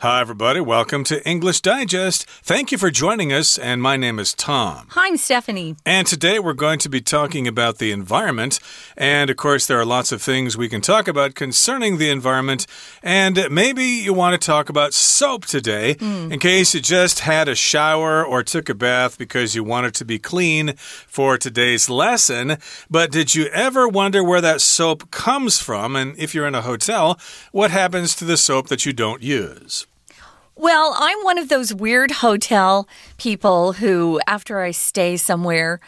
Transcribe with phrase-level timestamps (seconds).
[0.00, 0.60] Hi, everybody.
[0.60, 2.24] Welcome to English Digest.
[2.44, 4.86] Thank you for joining us, and my name is Tom.
[4.90, 5.74] Hi, I'm Stephanie.
[5.84, 8.60] And today we're going to be talking about the environment.
[8.96, 12.64] And of course, there are lots of things we can talk about concerning the environment.
[13.02, 16.32] And maybe you want to talk about soap today mm.
[16.32, 20.04] in case you just had a shower or took a bath because you wanted to
[20.04, 22.58] be clean for today's lesson.
[22.88, 25.96] But did you ever wonder where that soap comes from?
[25.96, 27.18] And if you're in a hotel,
[27.50, 29.87] what happens to the soap that you don't use?
[30.60, 35.78] Well, I'm one of those weird hotel people who, after I stay somewhere,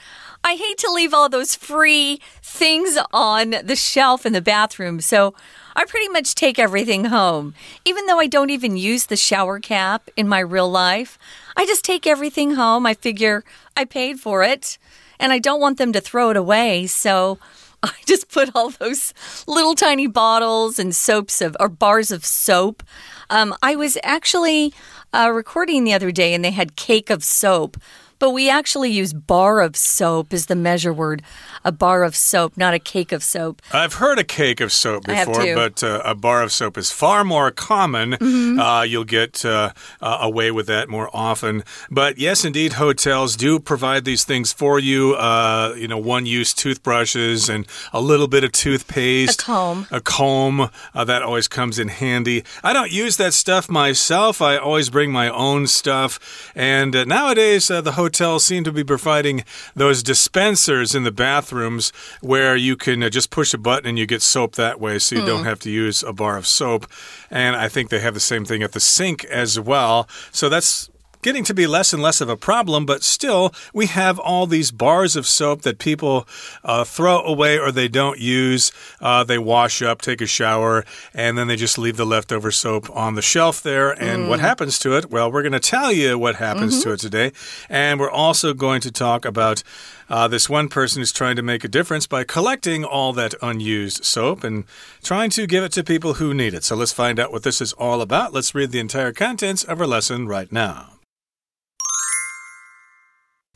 [0.44, 5.00] I hate to leave all those free things on the shelf in the bathroom.
[5.00, 5.34] So
[5.74, 7.52] I pretty much take everything home.
[7.84, 11.18] Even though I don't even use the shower cap in my real life,
[11.56, 12.86] I just take everything home.
[12.86, 13.42] I figure
[13.76, 14.78] I paid for it
[15.18, 16.86] and I don't want them to throw it away.
[16.86, 17.40] So
[17.82, 19.14] I just put all those
[19.46, 22.82] little tiny bottles and soaps of or bars of soap.
[23.30, 24.74] Um, I was actually
[25.14, 27.76] uh, recording the other day and they had cake of soap
[28.20, 31.22] but we actually use bar of soap as the measure word.
[31.64, 33.60] A bar of soap, not a cake of soap.
[33.72, 37.24] I've heard a cake of soap before, but uh, a bar of soap is far
[37.24, 38.10] more common.
[38.10, 38.60] Mm -hmm.
[38.60, 41.62] uh, you'll get uh, uh, away with that more often.
[41.90, 45.16] But yes, indeed, hotels do provide these things for you.
[45.16, 50.60] Uh, you know, one-use toothbrushes and a little bit of toothpaste, a comb, a comb
[50.60, 52.38] uh, that always comes in handy.
[52.62, 54.40] I don't use that stuff myself.
[54.40, 56.18] I always bring my own stuff.
[56.54, 59.44] And nowadays, the hotel hotels seem to be providing
[59.76, 64.04] those dispensers in the bathrooms where you can uh, just push a button and you
[64.04, 65.26] get soap that way, so you mm.
[65.26, 65.44] don't hmm.
[65.44, 66.90] have to use a bar of soap.
[67.30, 70.08] And I think they have the same thing at the sink as well.
[70.32, 70.89] So that's
[71.22, 74.70] getting to be less and less of a problem, but still, we have all these
[74.70, 76.26] bars of soap that people
[76.64, 78.72] uh, throw away or they don't use.
[79.00, 82.88] Uh, they wash up, take a shower, and then they just leave the leftover soap
[82.94, 83.90] on the shelf there.
[83.90, 84.28] And mm.
[84.28, 85.10] what happens to it?
[85.10, 86.84] Well, we're going to tell you what happens mm -hmm.
[86.84, 87.32] to it today.
[87.68, 89.62] And we're also going to talk about.
[90.10, 94.04] Uh, this one person is trying to make a difference by collecting all that unused
[94.04, 94.64] soap and
[95.02, 96.64] trying to give it to people who need it.
[96.64, 98.34] So let's find out what this is all about.
[98.34, 100.99] Let's read the entire contents of our lesson right now.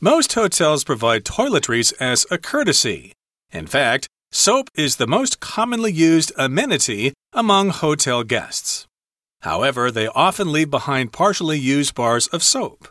[0.01, 3.13] Most hotels provide toiletries as a courtesy.
[3.53, 8.87] In fact, soap is the most commonly used amenity among hotel guests.
[9.41, 12.89] However, they often leave behind partially used bars of soap.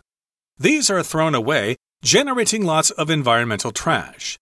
[0.57, 4.39] These are thrown away, generating lots of environmental trash.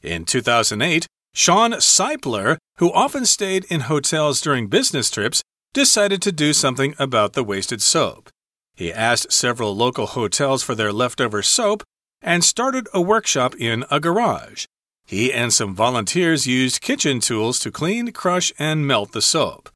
[0.00, 5.42] In 2008, Shawn Seipler, who often stayed in hotels during business trips,
[5.72, 8.30] decided to do something about the wasted soap.
[8.76, 11.82] He asked several local hotels for their leftover soap
[12.24, 14.64] and started a workshop in a garage.
[15.06, 19.68] He and some volunteers used kitchen tools to clean, crush, and melt the soap.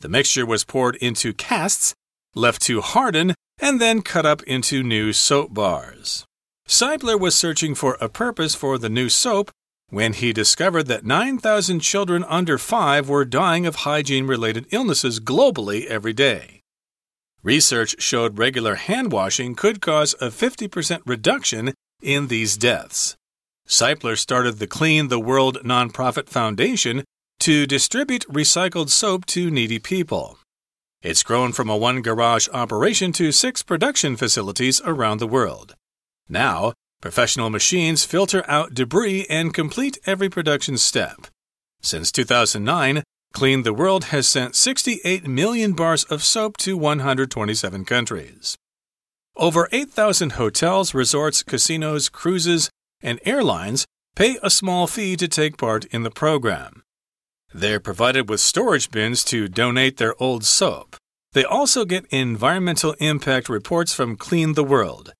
[0.00, 1.94] The mixture was poured into casts,
[2.34, 6.26] left to harden, and then cut up into new soap bars.
[6.68, 9.50] Seipler was searching for a purpose for the new soap
[9.88, 15.86] when he discovered that 9,000 children under 5 were dying of hygiene related illnesses globally
[15.86, 16.60] every day.
[17.42, 23.16] Research showed regular hand washing could cause a 50% reduction in these deaths.
[23.66, 27.04] Seipler started the Clean the World nonprofit foundation
[27.40, 30.38] to distribute recycled soap to needy people.
[31.02, 35.74] It's grown from a one garage operation to six production facilities around the world.
[36.28, 41.26] Now, professional machines filter out debris and complete every production step.
[41.82, 43.02] Since 2009,
[43.34, 48.56] Clean the World has sent 68 million bars of soap to 127 countries.
[49.36, 52.70] Over 8,000 hotels, resorts, casinos, cruises,
[53.02, 53.84] and airlines
[54.14, 56.82] pay a small fee to take part in the program.
[57.52, 60.96] They're provided with storage bins to donate their old soap.
[61.32, 65.12] They also get environmental impact reports from Clean the World.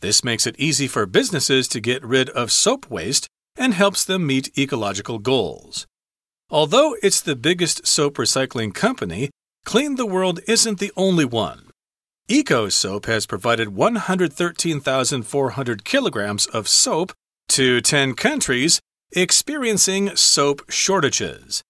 [0.00, 4.26] This makes it easy for businesses to get rid of soap waste and helps them
[4.26, 5.86] meet ecological goals.
[6.50, 9.30] Although it's the biggest soap recycling company,
[9.64, 11.71] Clean the World isn't the only one.
[12.32, 17.12] Eco Soap has provided 113,400 kilograms of soap
[17.50, 18.80] to 10 countries
[19.14, 21.62] experiencing soap shortages.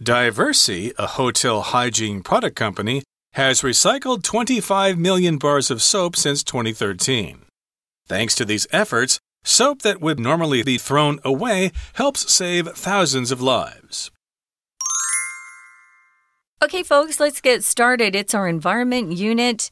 [0.00, 3.02] Diversey, a hotel hygiene product company,
[3.32, 7.46] has recycled 25 million bars of soap since 2013.
[8.06, 13.42] Thanks to these efforts, soap that would normally be thrown away helps save thousands of
[13.42, 14.12] lives.
[16.62, 18.14] Okay, folks, let's get started.
[18.14, 19.70] It's our environment unit,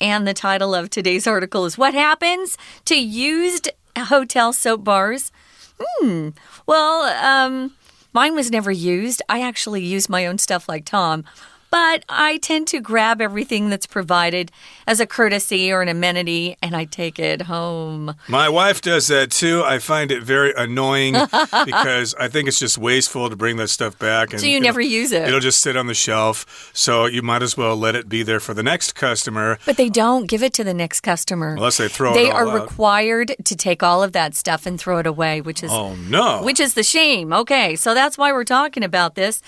[0.00, 2.56] and the title of today's article is What Happens
[2.86, 5.32] to Used Hotel Soap Bars?
[5.78, 6.30] Hmm.
[6.66, 7.74] Well, um,
[8.14, 9.20] mine was never used.
[9.28, 11.24] I actually use my own stuff like Tom.
[11.70, 14.50] But I tend to grab everything that's provided
[14.88, 18.16] as a courtesy or an amenity and I take it home.
[18.28, 19.62] My wife does that too.
[19.64, 21.12] I find it very annoying
[21.64, 24.32] because I think it's just wasteful to bring that stuff back.
[24.32, 25.28] And so you never use it.
[25.28, 26.70] It'll just sit on the shelf.
[26.74, 29.58] So you might as well let it be there for the next customer.
[29.64, 31.54] But they don't give it to the next customer.
[31.54, 32.62] Unless they throw they are out.
[32.62, 36.42] required to take all of that stuff and throw it away, which is Oh, no.
[36.42, 37.32] which is the shame.
[37.32, 39.40] Okay, so that's why we're talking about this.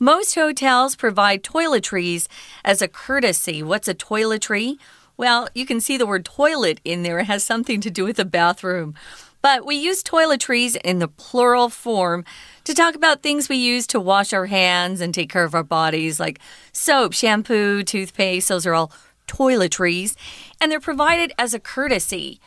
[0.00, 2.28] Most hotels provide toiletries
[2.64, 3.64] as a courtesy.
[3.64, 4.78] What's a toiletry?
[5.16, 7.18] Well, you can see the word toilet in there.
[7.18, 8.94] It has something to do with the bathroom.
[9.42, 12.24] But we use toiletries in the plural form
[12.62, 15.64] to talk about things we use to wash our hands and take care of our
[15.64, 16.38] bodies, like
[16.72, 18.48] soap, shampoo, toothpaste.
[18.48, 18.92] Those are all
[19.26, 20.14] toiletries.
[20.60, 22.40] And they're provided as a courtesy.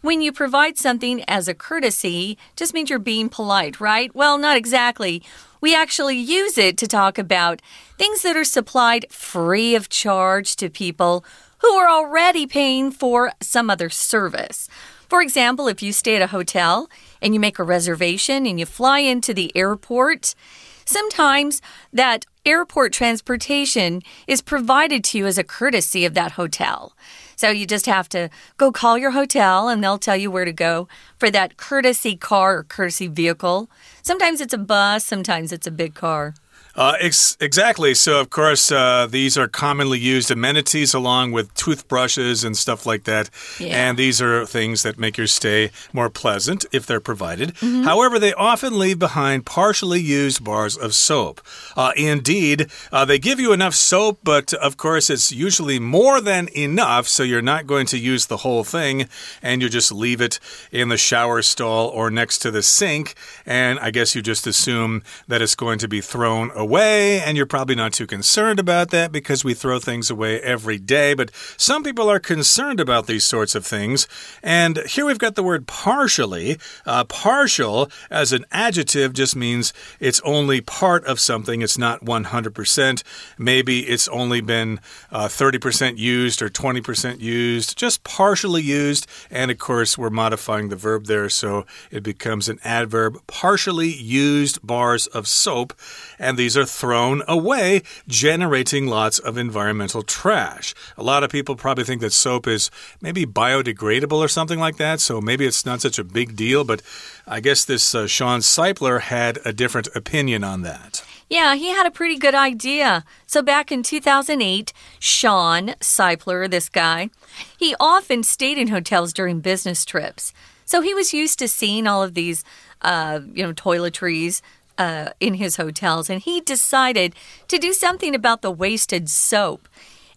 [0.00, 4.14] When you provide something as a courtesy, just means you're being polite, right?
[4.14, 5.22] Well, not exactly.
[5.66, 7.60] We actually use it to talk about
[7.98, 11.24] things that are supplied free of charge to people
[11.58, 14.68] who are already paying for some other service.
[15.08, 16.88] For example, if you stay at a hotel
[17.20, 20.36] and you make a reservation and you fly into the airport,
[20.84, 21.60] sometimes
[21.92, 26.94] that airport transportation is provided to you as a courtesy of that hotel.
[27.36, 30.52] So you just have to go call your hotel and they'll tell you where to
[30.52, 30.88] go
[31.18, 33.70] for that courtesy car or courtesy vehicle.
[34.02, 36.34] Sometimes it's a bus, sometimes it's a big car.
[36.76, 37.94] Uh, ex exactly.
[37.94, 43.04] So, of course, uh, these are commonly used amenities along with toothbrushes and stuff like
[43.04, 43.30] that.
[43.58, 43.88] Yeah.
[43.88, 47.54] And these are things that make your stay more pleasant if they're provided.
[47.54, 47.84] Mm-hmm.
[47.84, 51.40] However, they often leave behind partially used bars of soap.
[51.76, 56.48] Uh, indeed, uh, they give you enough soap, but of course, it's usually more than
[56.54, 59.08] enough, so you're not going to use the whole thing,
[59.42, 60.38] and you just leave it
[60.70, 63.14] in the shower stall or next to the sink.
[63.46, 67.46] And I guess you just assume that it's going to be thrown away, and you're
[67.46, 71.14] probably not too concerned about that because we throw things away every day.
[71.14, 74.08] But some people are concerned about these sorts of things.
[74.42, 76.58] And here we've got the word partially.
[76.84, 83.02] Uh, partial as an adjective just means it's only part of something, it's not 100%.
[83.38, 84.80] Maybe it's only been
[85.12, 89.06] uh, 30% used or 20% used, just partially used.
[89.30, 93.18] And of course, we're modifying the verb there, so it becomes an adverb.
[93.26, 95.72] Partially used bars of soap,
[96.18, 100.74] and these are thrown away, generating lots of environmental trash.
[100.96, 102.70] A lot of people probably think that soap is
[103.00, 106.82] maybe biodegradable or something like that, so maybe it's not such a big deal, but
[107.26, 111.04] I guess this uh, Shawn Seipler had a different opinion on that.
[111.28, 113.04] Yeah, he had a pretty good idea.
[113.26, 117.10] So back in 2008, Shawn Seipler, this guy,
[117.58, 120.32] he often stayed in hotels during business trips.
[120.64, 122.44] So he was used to seeing all of these,
[122.82, 124.40] uh, you know, toiletries
[124.78, 127.14] uh, in his hotels, and he decided
[127.48, 129.68] to do something about the wasted soap.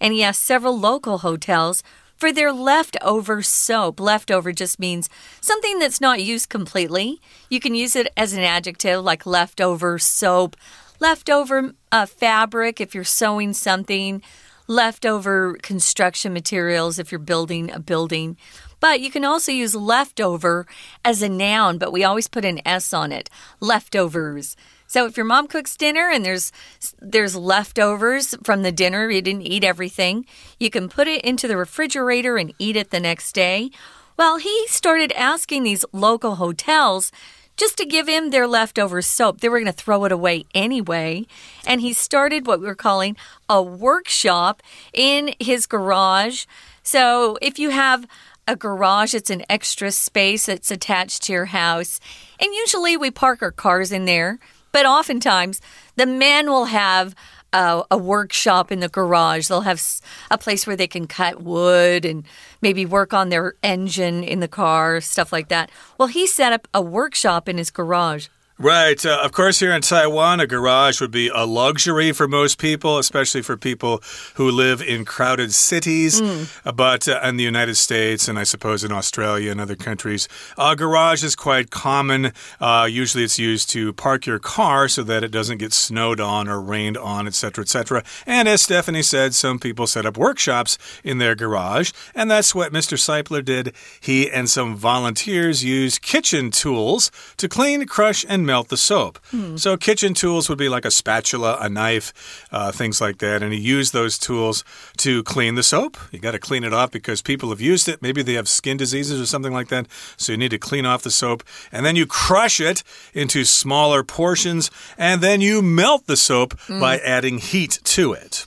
[0.02, 1.84] And he asked several local hotels
[2.16, 4.00] for their leftover soap.
[4.00, 5.10] Leftover just means
[5.40, 7.22] something that's not used completely.
[7.50, 10.56] You can use it as an adjective like leftover soap,
[11.00, 14.22] leftover uh, fabric if you're sewing something,
[14.68, 18.38] leftover construction materials if you're building a building.
[18.80, 20.66] But you can also use leftover
[21.04, 23.30] as a noun, but we always put an S on it.
[23.60, 24.56] Leftovers.
[24.88, 26.52] So if your mom cooks dinner and there's
[27.00, 30.26] there's leftovers from the dinner, you didn't eat everything,
[30.60, 33.70] you can put it into the refrigerator and eat it the next day.
[34.18, 37.12] Well, he started asking these local hotels
[37.56, 39.42] just to give him their leftover soap.
[39.42, 41.28] They were going to throw it away anyway.
[41.68, 43.16] And he started what we were calling
[43.48, 46.46] a workshop in his garage.
[46.84, 48.08] So if you have
[48.50, 52.00] a garage, it's an extra space that's attached to your house.
[52.40, 54.40] And usually we park our cars in there.
[54.72, 55.62] But oftentimes,
[55.96, 57.16] the men will have
[57.54, 59.48] a, a, workshop in the garage.
[59.48, 59.82] They'll have
[60.30, 62.24] a place where they can cut wood and
[62.62, 65.72] maybe work on their engine in the car, stuff like that.
[65.98, 68.28] Well, he set up a workshop in his garage.
[68.62, 69.06] Right.
[69.06, 72.98] Uh, of course, here in Taiwan, a garage would be a luxury for most people,
[72.98, 76.20] especially for people who live in crowded cities.
[76.20, 76.76] Mm.
[76.76, 80.76] But uh, in the United States, and I suppose in Australia and other countries, a
[80.76, 82.34] garage is quite common.
[82.60, 86.50] Uh, usually, it's used to park your car so that it doesn't get snowed on
[86.50, 88.04] or rained on, etc., etc.
[88.26, 92.74] And as Stephanie said, some people set up workshops in their garage, and that's what
[92.74, 92.98] Mr.
[92.98, 93.74] Seipler did.
[94.02, 99.14] He and some volunteers used kitchen tools to clean, crush, and melt the soap.
[99.32, 99.58] Hmm.
[99.58, 102.08] So, kitchen tools would be like a spatula, a knife,
[102.52, 103.44] uh, things like that.
[103.44, 104.64] And he used those tools
[104.98, 105.98] to clean the soap.
[106.12, 108.02] You got to clean it off because people have used it.
[108.02, 109.86] Maybe they have skin diseases or something like that.
[110.18, 111.44] So, you need to clean off the soap.
[111.72, 114.72] And then you crush it into smaller portions.
[114.98, 118.46] And then you melt the soap by adding heat to it.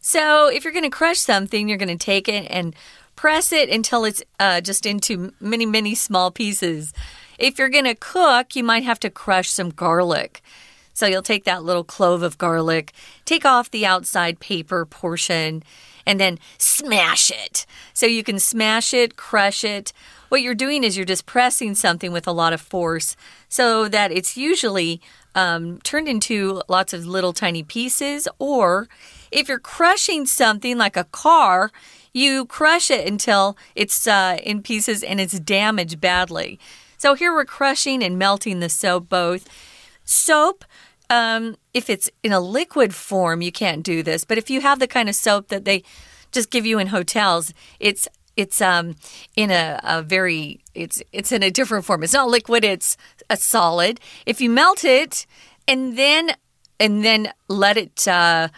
[0.00, 2.74] So if you're going to crush something, you're going to take it and
[3.14, 6.94] press it until it's uh, just into many, many small pieces.
[7.38, 10.42] If you're going to cook, you might have to crush some garlic.
[10.92, 12.92] So you'll take that little clove of garlic,
[13.24, 15.62] take off the outside paper portion,
[16.04, 17.66] and then smash it.
[17.94, 19.92] So you can smash it, crush it.
[20.28, 23.14] What you're doing is you're just pressing something with a lot of force
[23.48, 25.00] so that it's usually
[25.36, 28.26] um, turned into lots of little tiny pieces.
[28.40, 28.88] Or
[29.30, 31.70] if you're crushing something like a car,
[32.12, 36.58] you crush it until it's uh, in pieces and it's damaged badly.
[36.98, 39.48] So here we're crushing and melting the soap both.
[40.04, 40.64] Soap
[41.10, 44.24] um, if it's in a liquid form, you can't do this.
[44.24, 45.82] But if you have the kind of soap that they
[46.32, 48.94] just give you in hotels, it's it's um
[49.36, 52.02] in a, a very it's it's in a different form.
[52.02, 52.64] It's not liquid.
[52.64, 52.96] It's
[53.30, 54.00] a solid.
[54.26, 55.26] If you melt it
[55.66, 56.32] and then
[56.78, 58.48] and then let it uh,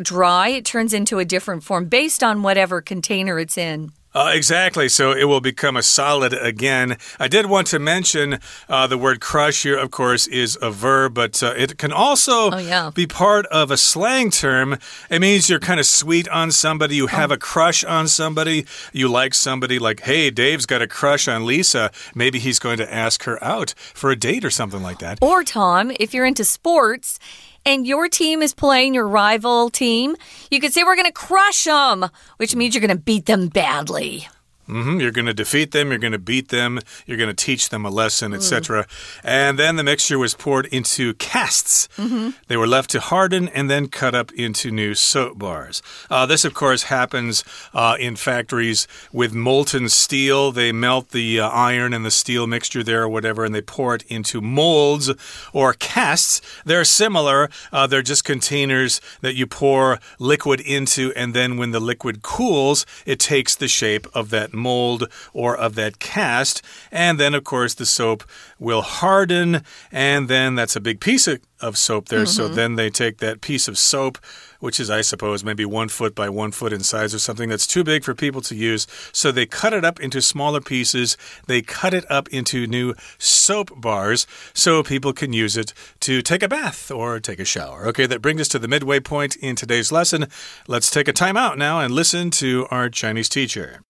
[0.00, 3.92] dry, it turns into a different form based on whatever container it's in.
[4.14, 4.88] Uh, exactly.
[4.88, 6.96] So it will become a solid again.
[7.18, 8.38] I did want to mention
[8.68, 12.50] uh, the word crush here, of course, is a verb, but uh, it can also
[12.50, 12.90] oh, yeah.
[12.94, 14.78] be part of a slang term.
[15.08, 17.34] It means you're kind of sweet on somebody, you have oh.
[17.34, 21.90] a crush on somebody, you like somebody, like, hey, Dave's got a crush on Lisa.
[22.14, 25.18] Maybe he's going to ask her out for a date or something like that.
[25.22, 27.18] Or, Tom, if you're into sports,
[27.64, 30.16] and your team is playing your rival team,
[30.50, 33.48] you could say, We're going to crush them, which means you're going to beat them
[33.48, 34.28] badly.
[34.68, 35.00] Mm -hmm.
[35.00, 37.86] You're going to defeat them, you're going to beat them, you're going to teach them
[37.86, 38.78] a lesson, etc.
[38.78, 38.86] Mm.
[39.22, 41.88] And then the mixture was poured into casts.
[41.96, 42.32] Mm -hmm.
[42.46, 45.82] They were left to harden and then cut up into new soap bars.
[46.10, 50.52] Uh, this, of course, happens uh, in factories with molten steel.
[50.52, 53.94] They melt the uh, iron and the steel mixture there or whatever, and they pour
[53.94, 55.10] it into molds
[55.52, 56.40] or casts.
[56.64, 61.80] They're similar, uh, they're just containers that you pour liquid into, and then when the
[61.80, 66.62] liquid cools, it takes the shape of that mold or of that cast.
[66.90, 68.24] And then, of course, the soap
[68.58, 69.62] will harden.
[69.90, 72.20] And then that's a big piece of, of soap there.
[72.20, 72.36] Mm -hmm.
[72.36, 72.56] So mm-hmm.
[72.56, 74.18] then they take that piece of soap
[74.62, 77.66] which is, I suppose, maybe one foot by one foot in size or something that's
[77.66, 78.86] too big for people to use.
[79.12, 81.16] So they cut it up into smaller pieces.
[81.48, 86.44] They cut it up into new soap bars so people can use it to take
[86.44, 87.88] a bath or take a shower.
[87.88, 90.28] Okay, that brings us to the midway point in today's lesson.
[90.68, 93.82] Let's take a time out now and listen to our Chinese teacher.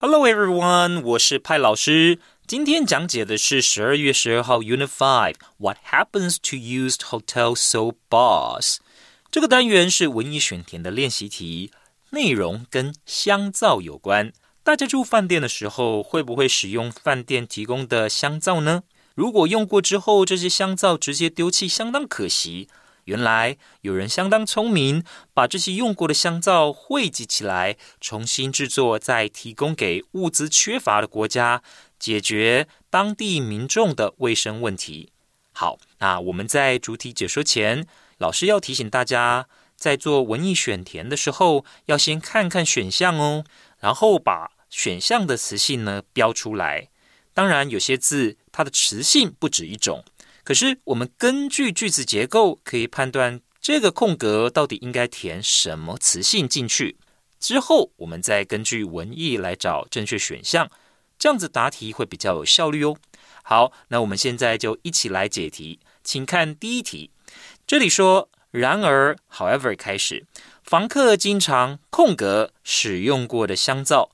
[0.00, 2.20] Hello everyone，我是派老师。
[2.46, 8.76] 今天讲解的是十二月十二号 Unit Five What happens to used hotel soap bars？
[9.28, 11.72] 这个单元是文艺选填的练习题，
[12.10, 14.32] 内容跟香皂有关。
[14.62, 18.84] 大家住饭店的时候，会不会使用饭店提供的香皂呢？
[19.16, 22.68] 如果用过之后，这些香皂直接丢弃，相当可惜。
[23.08, 31.62] 原来有人相当聪明，把这些用过的香皂汇集起来，重新制作，再提供给物资缺乏的国家，
[31.98, 35.10] 解决当地民众的卫生问题。
[35.52, 37.86] 好，那我们在主题解说前，
[38.18, 43.42] 老师要提醒大家，在做文艺选填的时候，要先看看选项哦，
[43.80, 46.90] 然后把选项的词性呢标出来。
[47.32, 50.04] 当然，有些字它的词性不止一种。
[50.48, 56.96] 可是，我们根据句子结构可以判断这个空格到底应该填什么词性进去。
[57.38, 60.70] 之后，我们再根据文意来找正确选项，
[61.18, 62.96] 这样子答题会比较有效率哦。
[63.42, 65.80] 好，那我们现在就一起来解题。
[66.02, 67.10] 请看第一题，
[67.66, 70.24] 这里说“然而 ”，however 开始，
[70.64, 74.12] 房客经常空格使用过的香皂，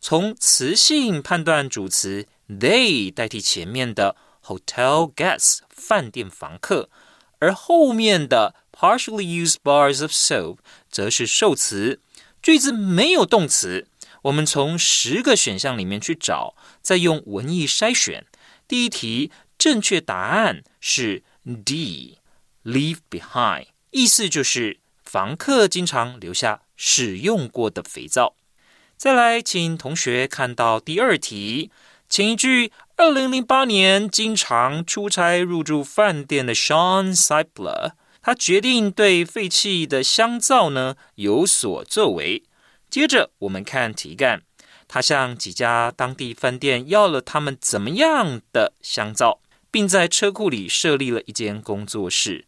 [0.00, 4.14] 从词性判断主词 they 代替前面的。
[4.52, 6.90] Hotel guests 饭店房客，
[7.38, 10.58] 而后面的 partially used bars of soap
[10.90, 12.00] 则是受词。
[12.42, 13.86] 句子没有动词，
[14.22, 18.26] 我们从十个选项里面去找，再用文意筛选。
[18.66, 28.34] 第一题正确答案是 D，leave behind，意思就是房客经常留下使用过的肥皂。
[28.96, 31.70] 再来，请同学看到第二题，
[32.12, 32.70] 前一句。
[32.98, 42.42] 二零零八年，经常出差入住饭店的 Sean Sipler，他决定对废弃的香皂呢有所作为。
[42.90, 44.42] 接着，我们看题干，
[44.86, 49.40] 他向几家当地饭店要了他们怎么样的香皂，
[49.70, 52.44] 并在车库里设立了一间工作室。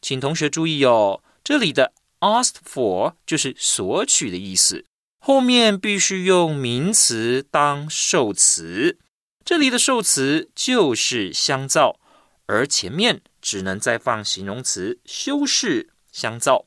[0.00, 4.86] 请同学注意哦，这里的 asked for 就是索取的意思，
[5.22, 8.98] 后面必须用名词当受词。
[9.44, 12.00] 这里的受词就是香皂，
[12.46, 16.64] 而前面只能再放形容词修饰香皂。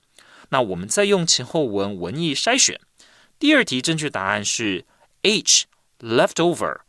[0.50, 2.79] 那我们再用前后文文意筛选。
[3.39, 4.86] 第二题正确答案是
[5.24, 6.81] H，leftover，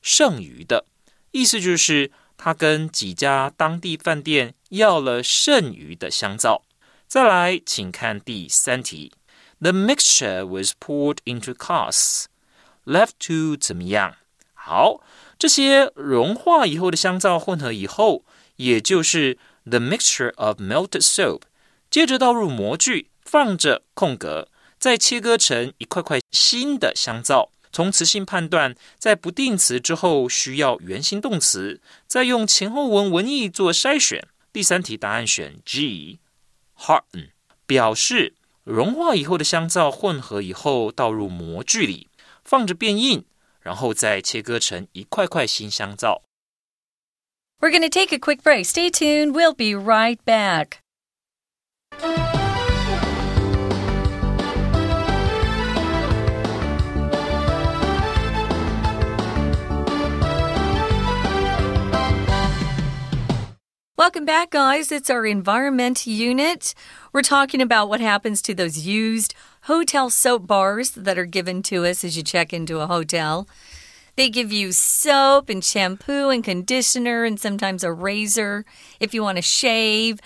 [0.00, 0.86] 剩余的，
[1.32, 6.64] 意思就是他跟几家当地饭店要了剩余的香皂。
[7.06, 9.12] 再来，请看第三题
[9.59, 12.25] ，The mixture was poured into casks,
[12.85, 14.15] left to 怎么样？
[14.53, 15.01] 好，
[15.37, 18.25] 这些融化以后的香皂混合以后，
[18.55, 21.41] 也就是 the mixture of melted soap，
[21.89, 24.49] 接着倒入模具，放着空格。
[24.77, 27.49] 再切割成一块块新的香皂。
[27.71, 34.27] 从词性判断，在不定词之后需要原形动词，再用前后文文意做筛选。
[34.53, 37.29] 第三题答案选 G，harden，
[37.65, 38.35] 表示
[38.70, 42.08] 融化以后的香皂混合以后倒入模具里，
[42.44, 43.24] 放着变硬，
[43.60, 46.22] 然后再切割成一块块新香皂。
[47.58, 48.64] We're going to take a quick break.
[48.64, 49.32] Stay tuned.
[49.32, 50.78] We'll be right back.
[64.00, 64.90] Welcome back, guys.
[64.90, 66.74] It's our environment unit.
[67.12, 71.84] We're talking about what happens to those used hotel soap bars that are given to
[71.84, 73.46] us as you check into a hotel.
[74.16, 78.64] They give you soap and shampoo and conditioner and sometimes a razor
[79.00, 80.18] if you want to shave.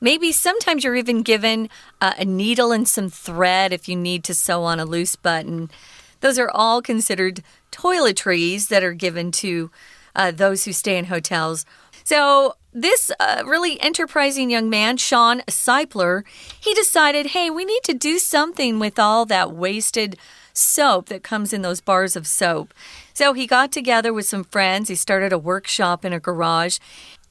[0.00, 1.68] Maybe sometimes you're even given
[2.00, 5.70] uh, a needle and some thread if you need to sew on a loose button.
[6.18, 9.70] Those are all considered toiletries that are given to
[10.16, 11.64] uh, those who stay in hotels.
[12.02, 16.24] So, this uh, really enterprising young man, Shawn Seipler,
[16.60, 20.16] he decided, hey, we need to do something with all that wasted
[20.52, 22.74] soap that comes in those bars of soap.
[23.12, 24.88] So he got together with some friends.
[24.88, 26.78] He started a workshop in a garage.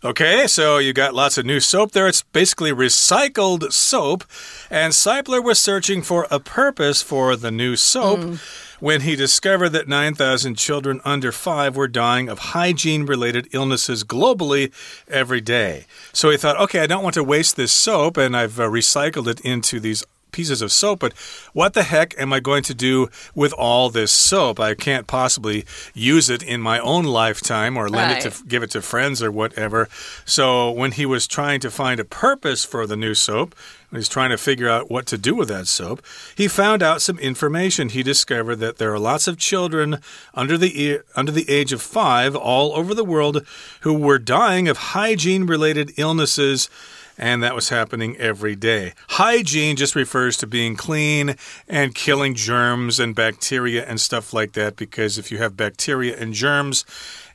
[0.03, 2.07] Okay, so you got lots of new soap there.
[2.07, 4.25] It's basically recycled soap.
[4.69, 8.19] And Seipler was searching for a purpose for the new soap.
[8.19, 8.39] Mm
[8.83, 14.73] when he discovered that 9,000 children under five were dying of hygiene related illnesses globally
[15.07, 15.85] every day.
[16.11, 19.27] So he thought, okay, I don't want to waste this soap, and I've uh, recycled
[19.27, 20.03] it into these
[20.33, 21.13] pieces of soap, but
[21.53, 24.59] what the heck am I going to do with all this soap?
[24.59, 28.25] I can't possibly use it in my own lifetime or lend right.
[28.25, 29.87] it to give it to friends or whatever.
[30.25, 33.55] So when he was trying to find a purpose for the new soap,
[33.93, 36.01] when he's trying to figure out what to do with that soap,
[36.35, 37.89] he found out some information.
[37.89, 39.99] He discovered that there are lots of children
[40.33, 43.45] under the under the age of 5 all over the world
[43.81, 46.71] who were dying of hygiene related illnesses
[47.19, 48.93] and that was happening every day.
[49.09, 51.35] Hygiene just refers to being clean
[51.67, 56.33] and killing germs and bacteria and stuff like that because if you have bacteria and
[56.33, 56.83] germs,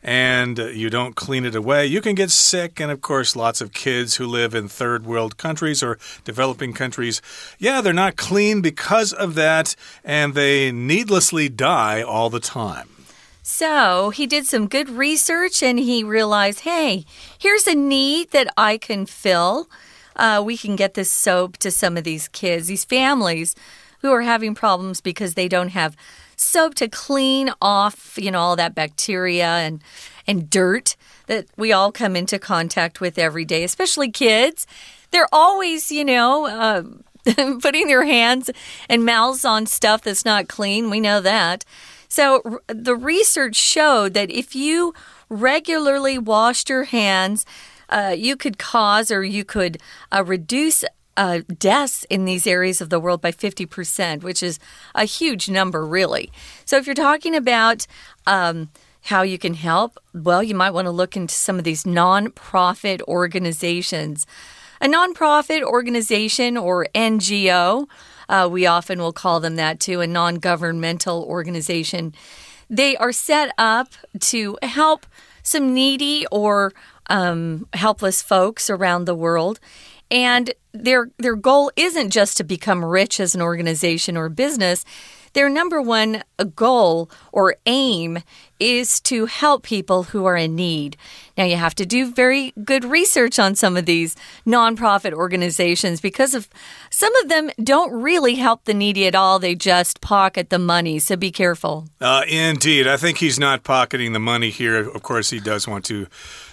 [0.03, 2.81] and you don't clean it away, you can get sick.
[2.81, 7.21] And of course, lots of kids who live in third world countries or developing countries,
[7.59, 12.89] yeah, they're not clean because of that, and they needlessly die all the time.
[13.43, 17.07] So he did some good research and he realized hey,
[17.39, 19.71] here's a need that I can fill.
[20.15, 23.55] Uh, we can get this soap to some of these kids, these families
[24.01, 25.97] who are having problems because they don't have
[26.40, 29.83] soap to clean off, you know, all that bacteria and
[30.27, 30.96] and dirt
[31.27, 34.66] that we all come into contact with every day, especially kids.
[35.11, 36.83] They're always, you know, uh,
[37.61, 38.51] putting their hands
[38.88, 40.90] and mouths on stuff that's not clean.
[40.90, 41.64] We know that.
[42.09, 44.94] So the research showed that if you
[45.29, 47.44] regularly washed your hands,
[47.90, 49.79] uh, you could cause or you could
[50.12, 50.85] uh, reduce
[51.18, 54.59] uh, deaths in these areas of the world by 50%, which is
[54.94, 56.33] a huge number, really.
[56.64, 57.87] So if you're talking about
[58.26, 58.70] um,
[59.02, 63.02] how you can help, well, you might want to look into some of these nonprofit
[63.02, 64.26] organizations.
[64.81, 67.88] A nonprofit organization or NGO
[68.28, 72.14] uh, we often will call them that too, a non governmental organization.
[72.68, 75.07] They are set up to help
[75.42, 76.74] some needy or
[77.09, 79.59] um, helpless folks around the world.
[80.11, 84.85] And their their goal isn't just to become rich as an organization or business.
[85.35, 86.23] Their number one
[86.57, 88.21] goal or aim
[88.59, 90.97] is to help people who are in need.
[91.37, 94.16] Now, you have to do very good research on some of these
[94.47, 96.49] nonprofit organizations because of
[96.90, 99.38] some of them don't really help the needy at all.
[99.38, 100.99] They just pocket the money.
[100.99, 101.88] So be careful.
[102.01, 102.88] Uh, indeed.
[102.88, 104.77] I think he's not pocketing the money here.
[104.77, 106.09] Of course, he does want to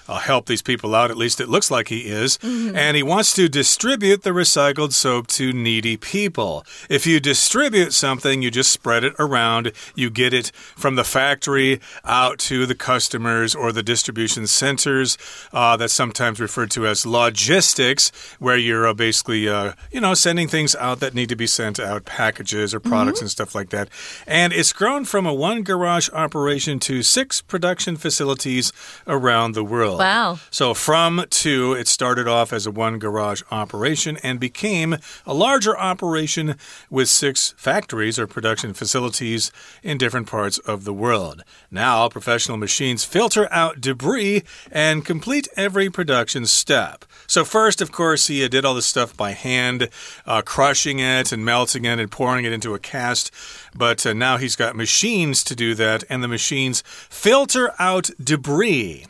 [0.08, 1.12] uh, help these people out.
[1.12, 2.38] At least it looks like he is.
[2.42, 2.78] Mm -hmm.
[2.78, 6.64] And he wants to distribute the recycled soap to needy people.
[6.90, 9.72] If you distribute something, you just spread it around.
[9.96, 15.18] You get it from the factory out to the customers or the distribution centers.
[15.54, 20.50] Uh, that's sometimes referred to as logistics, where you're uh, basically, uh, you know, sending
[20.50, 23.22] things out that need to be sent out, packages or products mm -hmm.
[23.22, 23.90] and stuff like that.
[24.28, 28.74] And it's grown from a one garage operation to six production facilities
[29.06, 29.95] around the world.
[29.98, 30.40] Wow.
[30.52, 35.78] So from two, it started off as a one garage operation and became a larger
[35.78, 36.56] operation
[36.90, 39.52] with six factories or production facilities
[39.84, 41.44] in different parts of the world.
[41.72, 47.06] Now, professional machines filter out debris and complete every production step.
[47.28, 49.90] So, first, of course, he did all this stuff by hand,
[50.26, 53.32] uh, crushing it and melting it and pouring it into a cast.
[53.76, 59.06] But uh, now he's got machines to do that, and the machines filter out debris.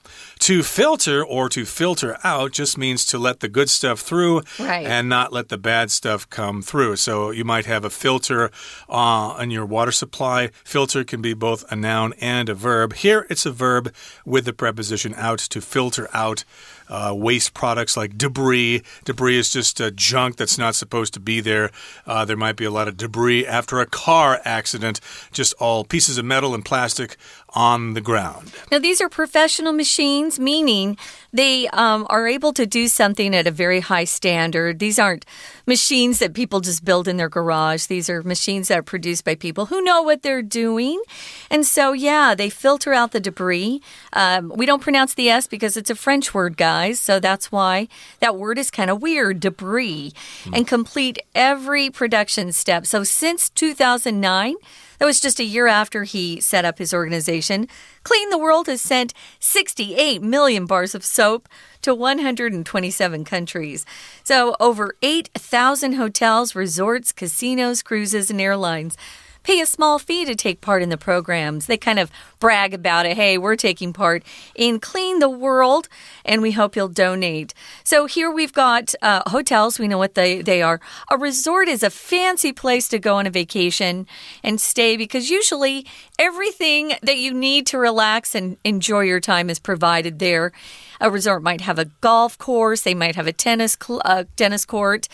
[0.45, 4.85] To filter or to filter out just means to let the good stuff through right.
[4.85, 6.97] and not let the bad stuff come through.
[6.97, 8.51] So you might have a filter
[8.87, 10.51] uh, on your water supply.
[10.63, 12.93] Filter can be both a noun and a verb.
[12.93, 13.91] Here it's a verb
[14.23, 16.43] with the preposition out to filter out
[16.89, 18.83] uh, waste products like debris.
[19.03, 21.71] Debris is just uh, junk that's not supposed to be there.
[22.05, 24.99] Uh, there might be a lot of debris after a car accident,
[25.31, 27.17] just all pieces of metal and plastic
[27.55, 28.51] on the ground.
[28.71, 30.97] Now, these are professional machines, meaning
[31.31, 34.79] they um, are able to do something at a very high standard.
[34.79, 35.25] These aren't
[35.65, 37.85] machines that people just build in their garage.
[37.85, 41.01] These are machines that are produced by people who know what they're doing.
[41.49, 43.81] And so, yeah, they filter out the debris.
[44.13, 46.99] Um, we don't pronounce the S because it's a French word, guys.
[46.99, 47.87] So that's why
[48.19, 50.13] that word is kind of weird debris
[50.43, 50.55] mm.
[50.55, 52.85] and complete every production step.
[52.85, 54.55] So since 2009,
[54.99, 57.67] that was just a year after he set up his organization.
[58.03, 61.47] Clean the World has sent 68 million bars of soap
[61.81, 63.85] to 127 countries.
[64.23, 68.97] So, over 8,000 hotels, resorts, casinos, cruises, and airlines
[69.45, 71.67] pay a small fee to take part in the programs.
[71.67, 73.15] They kind of brag about it.
[73.15, 74.23] Hey, we're taking part
[74.55, 75.87] in Clean the World,
[76.25, 77.53] and we hope you'll donate.
[77.83, 79.77] So here we've got uh, hotels.
[79.77, 80.81] We know what they, they are.
[81.11, 84.07] A resort is a fancy place to go on a vacation
[84.43, 85.85] and stay because usually
[86.17, 90.53] everything that you need to relax and enjoy your time is provided there.
[90.99, 95.07] A resort might have a golf course, they might have a tennis uh, tennis court,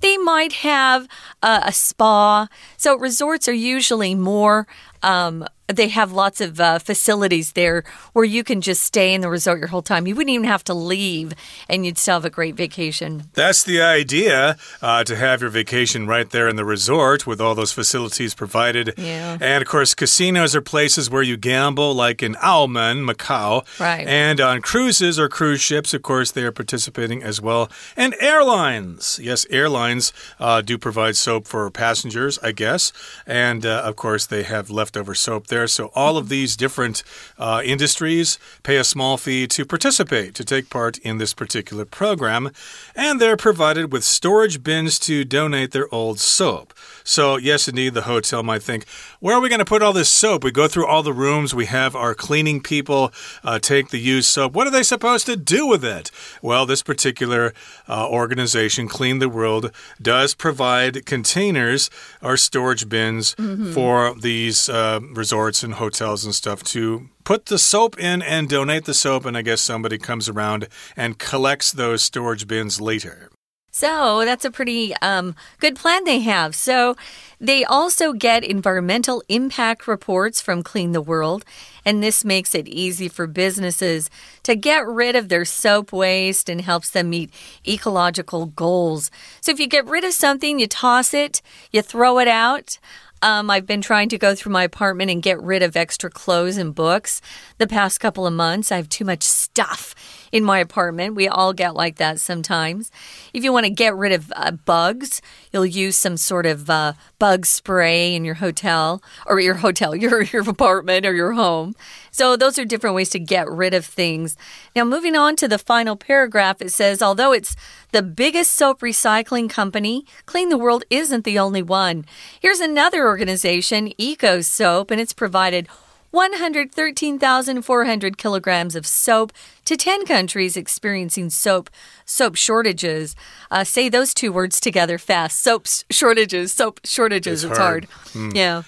[0.00, 1.08] they might have
[1.42, 2.48] uh, a spa.
[2.76, 4.66] So resorts are usually more
[5.02, 7.84] um, they have lots of uh, facilities there
[8.14, 10.06] where you can just stay in the resort your whole time.
[10.06, 11.34] You wouldn't even have to leave,
[11.68, 13.24] and you'd still have a great vacation.
[13.34, 17.54] That's the idea uh, to have your vacation right there in the resort with all
[17.54, 18.94] those facilities provided.
[18.96, 19.36] Yeah.
[19.40, 23.64] And of course, casinos are places where you gamble, like in Auman, Macau.
[23.78, 24.06] Right.
[24.06, 27.70] And on cruises or cruise ships, of course, they are participating as well.
[27.94, 29.20] And airlines.
[29.22, 32.90] Yes, airlines uh, do provide soap for passengers, I guess.
[33.26, 35.66] And uh, of course, they have leftover soap there.
[35.66, 37.02] So all of these different
[37.38, 42.50] uh, industries pay a small fee to participate, to take part in this particular program.
[42.96, 46.72] And they're provided with storage bins to donate their old soap.
[47.04, 48.86] So, yes, indeed, the hotel might think,
[49.20, 50.42] where are we going to put all this soap?
[50.42, 53.12] We go through all the rooms, we have our cleaning people
[53.44, 54.54] uh, take the used soap.
[54.54, 56.10] What are they supposed to do with it?
[56.40, 57.52] Well, this particular
[57.88, 59.70] uh, organization, Clean the World,
[60.00, 61.90] does provide containers
[62.22, 63.72] or storage bins mm -hmm.
[63.74, 64.77] for these uh,
[65.12, 69.24] resorts and hotels and stuff to put the soap in and donate the soap.
[69.24, 73.30] And I guess somebody comes around and collects those storage bins later.
[73.70, 76.56] So that's a pretty um, good plan they have.
[76.56, 76.96] So
[77.38, 81.44] they also get environmental impact reports from Clean the World,
[81.84, 84.10] and this makes it easy for businesses
[84.42, 87.30] to get rid of their soap waste and helps them meet
[87.64, 89.12] ecological goals.
[89.40, 92.80] So if you get rid of something, you toss it, you throw it out.
[93.22, 96.56] Um, I've been trying to go through my apartment and get rid of extra clothes
[96.56, 97.20] and books
[97.58, 98.70] the past couple of months.
[98.70, 99.94] I have too much stuff
[100.32, 101.14] in my apartment.
[101.14, 102.90] We all get like that sometimes.
[103.32, 105.20] If you want to get rid of uh, bugs,
[105.52, 110.22] you'll use some sort of uh, bug spray in your hotel or your hotel, your,
[110.22, 111.74] your apartment or your home.
[112.10, 114.36] So, those are different ways to get rid of things.
[114.74, 117.54] Now, moving on to the final paragraph, it says, although it's
[117.92, 122.04] the biggest soap recycling company, Clean the World isn't the only one.
[122.40, 125.68] Here's another organization, Eco Soap, and it's provided
[126.10, 129.32] 113,400 kilograms of soap
[129.64, 131.70] to 10 countries experiencing soap
[132.04, 133.14] soap shortages.
[133.50, 135.40] Uh, say those two words together fast.
[135.40, 137.44] Soap shortages, soap shortages.
[137.44, 137.84] It's, it's hard.
[137.84, 138.14] hard.
[138.14, 138.34] Mm.
[138.34, 138.62] Yeah.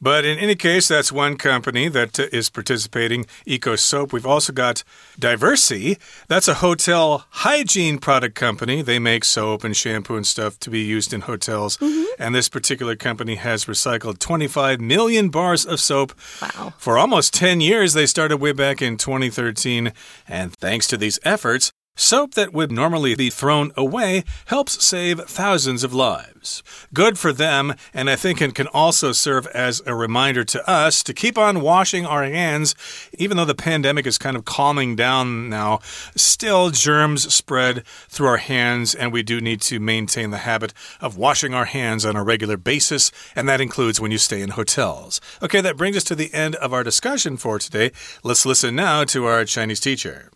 [0.00, 4.12] But in any case, that's one company that uh, participating, Eco Soap.
[4.12, 4.84] We've also got
[5.18, 5.98] Diversey.
[6.28, 8.82] That's a hotel hygiene product company.
[8.82, 11.78] They make soap and shampoo and stuff to be used in hotels.
[11.78, 12.04] Mm -hmm.
[12.18, 16.72] And this particular company has recycled 25 million bars of soap wow.
[16.78, 17.92] for almost 10 years.
[17.92, 19.92] They started way back in 2013.
[20.28, 25.82] And thanks to these efforts, Soap that would normally be thrown away helps save thousands
[25.82, 26.62] of lives.
[26.92, 31.02] Good for them, and I think it can also serve as a reminder to us
[31.02, 32.74] to keep on washing our hands.
[33.18, 35.80] Even though the pandemic is kind of calming down now,
[36.14, 41.16] still germs spread through our hands, and we do need to maintain the habit of
[41.16, 45.18] washing our hands on a regular basis, and that includes when you stay in hotels.
[45.42, 47.90] Okay, that brings us to the end of our discussion for today.
[48.22, 50.30] Let's listen now to our Chinese teacher.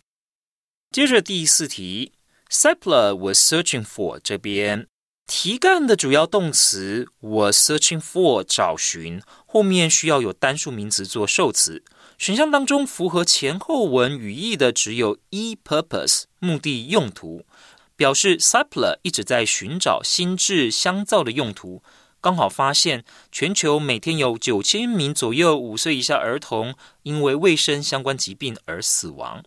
[0.92, 2.14] 接着第四题
[2.50, 4.88] ，Seppler was searching for 这边
[5.24, 11.84] 题干的主要动词 was searching for 找寻，后面需要有单数名词做受词。
[12.18, 17.46] 选项当中符合前后文语义的只有 e purpose 目的用途，
[17.94, 21.84] 表示 Sepler 一直在寻找新制香皂的用途。
[22.20, 26.74] 刚好发现全球每天有九千名左右五岁以下儿童
[27.04, 29.44] 因为卫生相关疾病而死亡。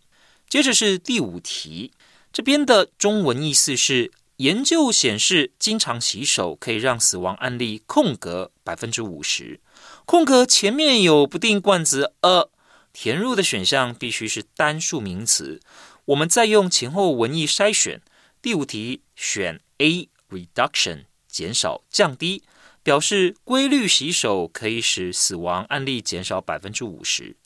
[0.54, 1.94] 接着是第五题，
[2.32, 9.60] 这边的中文意思是：研究显示，经常洗手可以让死亡案例空格百分之五十。
[10.06, 12.50] 空格前面有不定冠词 a，
[12.94, 15.60] 填入的选项必须是单数名词。
[16.06, 18.04] 我们再用前后文意筛选。
[18.40, 22.44] 第五题选 A，reduction 减少降低，
[22.84, 27.38] 表示规律洗手可以使死亡案例减少百分之五十。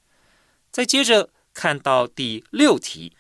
[0.73, 1.29] 再接着。
[1.57, 3.13] 看到第六题，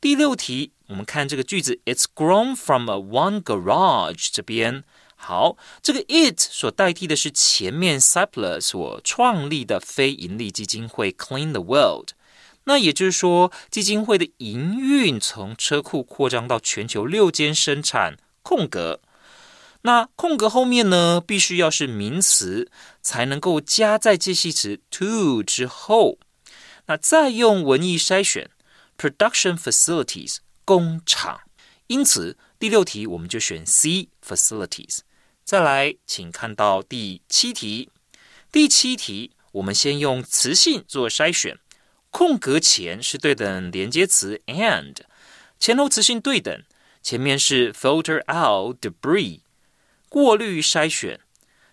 [0.00, 4.28] 第六题，我们看这个句子，It's grown from a one garage。
[4.32, 4.82] 这边
[5.14, 12.12] 好，这个 it 所代替的是前面 Sapler 所创立的非盈利基金会 Clean the World。
[12.64, 19.00] 那也就是说，基金会的营运从车库扩张到全球六间生产空格。
[19.82, 22.70] 那空格后面呢，必须要是名词，
[23.02, 26.16] 才能够加在介系词 to 之后。
[26.86, 28.50] 那再用文意筛选
[28.98, 31.40] ，production facilities 工厂，
[31.86, 35.00] 因此第六题我们就选 C facilities。
[35.44, 37.90] 再来，请看到第七题。
[38.50, 41.58] 第七题我们先用词性做筛选，
[42.10, 44.96] 空格前是对等连接词 and，
[45.58, 46.62] 前后词性对等，
[47.02, 49.40] 前面是 filter out debris，
[50.08, 51.20] 过滤筛选，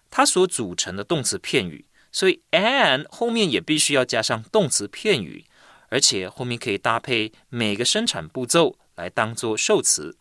[0.09, 1.85] 它所组成的动词片语。
[2.11, 5.45] 所以，and 后面也必须要加上动词片语，
[5.89, 10.17] 而且后面可以搭配每个生产步骤来当做受词。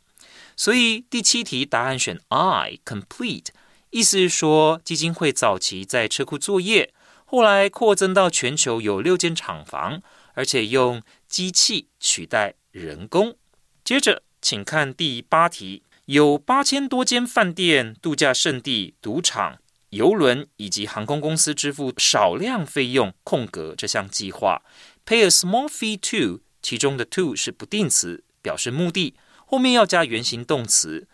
[0.57, 3.46] 所以第七题答案选 I，complete，
[3.90, 6.92] 意思是说基金会早期在车库作业，
[7.24, 10.03] 后来扩增到全球有六间厂房，
[10.35, 13.37] 而且用机器取代人工。
[13.85, 19.59] 接着，请看第八题，有八千多间饭店、度假胜地、赌场。
[19.90, 24.62] 游轮以及航空公司支付少量费用空格这项计划
[25.07, 29.14] ，pay a small fee to，其中的 to 是不定词，表示目的，
[29.46, 31.09] 后面要加原形动词。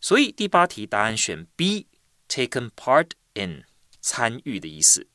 [0.00, 3.64] 所以第八题答案选 B，taken part in，
[4.00, 5.06] 参与的意思。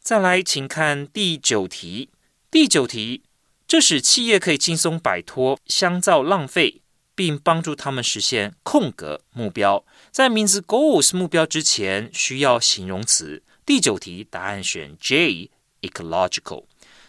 [0.00, 2.10] 再来，请看第九题。
[2.50, 3.22] 第九题，
[3.68, 6.82] 这使企业可以轻松摆脱香皂浪费。
[7.20, 9.84] 并帮助他们实现空格目标。
[10.10, 13.42] 在名词 goals 目标之前，需要形容词。
[13.66, 16.64] 第九题答案选 J，ecological。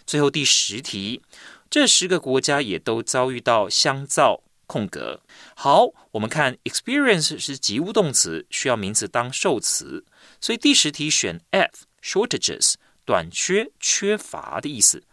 [0.06, 1.22] 最后第十题，
[1.70, 5.22] 这十个国家也都遭遇到香皂空格。
[5.56, 10.04] 好，我们看 experience 是及物动词，需要名词当受词，
[10.42, 12.74] 所以第十题选 F，shortages
[13.06, 15.04] 短缺、缺乏的意思。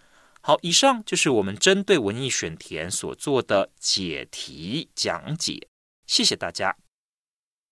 [0.47, 5.67] 好，以上就是我们针对文艺选填所做的解题讲解。
[6.05, 6.75] 谢谢大家。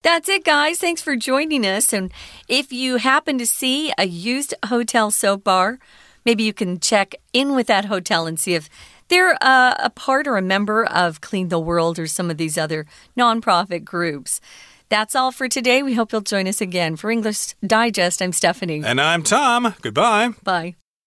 [0.01, 0.79] That's it, guys.
[0.79, 1.93] Thanks for joining us.
[1.93, 2.11] And
[2.47, 5.77] if you happen to see a used hotel soap bar,
[6.23, 8.67] maybe you can check in with that hotel and see if
[9.09, 12.57] they're uh, a part or a member of Clean the World or some of these
[12.57, 12.85] other
[13.15, 14.39] nonprofit groups.
[14.89, 15.83] That's all for today.
[15.83, 16.95] We hope you'll join us again.
[16.95, 18.81] For English Digest, I'm Stephanie.
[18.83, 19.75] And I'm Tom.
[19.81, 20.33] Goodbye.
[20.43, 20.75] Bye.